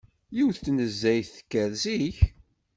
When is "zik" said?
1.81-2.17